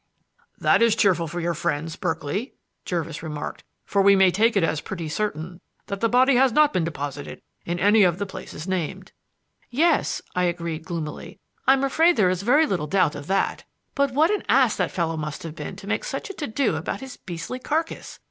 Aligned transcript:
"That 0.57 0.81
is 0.81 0.95
cheerful 0.95 1.27
for 1.27 1.39
your 1.39 1.53
friends, 1.53 1.95
Berkeley," 1.95 2.55
Jervis 2.85 3.21
remarked, 3.21 3.63
"for 3.85 4.01
we 4.01 4.15
may 4.15 4.31
take 4.31 4.57
it 4.57 4.63
as 4.63 4.81
pretty 4.81 5.07
certain 5.07 5.61
that 5.85 5.99
the 5.99 6.09
body 6.09 6.37
has 6.37 6.51
not 6.51 6.73
been 6.73 6.83
deposited 6.83 7.39
in 7.67 7.77
any 7.77 8.01
of 8.01 8.17
the 8.17 8.25
places 8.25 8.67
named." 8.67 9.11
"Yes," 9.69 10.19
I 10.35 10.45
agreed 10.45 10.85
gloomily, 10.85 11.39
"I'm 11.67 11.83
afraid 11.83 12.17
there 12.17 12.31
is 12.31 12.41
very 12.41 12.65
little 12.65 12.87
doubt 12.87 13.13
of 13.13 13.27
that. 13.27 13.63
But 13.93 14.11
what 14.11 14.31
an 14.31 14.41
ass 14.49 14.75
that 14.77 14.89
fellow 14.89 15.17
must 15.17 15.43
have 15.43 15.53
been 15.53 15.75
to 15.75 15.85
make 15.85 16.03
such 16.03 16.31
a 16.31 16.33
to 16.33 16.47
do 16.47 16.77
about 16.77 17.01
his 17.01 17.17
beastly 17.17 17.59
carcass! 17.59 18.17